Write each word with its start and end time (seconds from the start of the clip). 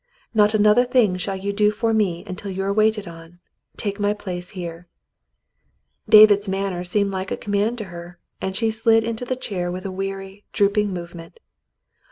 "Not 0.33 0.55
another 0.55 0.83
thing 0.83 1.15
shall 1.17 1.35
you 1.35 1.53
do 1.53 1.69
for 1.69 1.93
me 1.93 2.23
until 2.25 2.49
you 2.49 2.63
are 2.63 2.73
waited 2.73 3.07
on. 3.07 3.37
Take 3.77 3.99
my 3.99 4.15
place 4.15 4.49
here." 4.57 4.87
•David's 6.09 6.47
manner 6.47 6.83
seemed 6.83 7.11
like 7.11 7.29
a 7.29 7.37
command 7.37 7.77
to 7.77 7.83
her, 7.93 8.17
and 8.41 8.55
she 8.55 8.71
slid 8.71 9.03
into 9.03 9.25
the 9.25 9.35
chair 9.35 9.71
with 9.71 9.85
a 9.85 9.91
weary, 9.91 10.43
drooping 10.53 10.91
movement. 10.91 11.39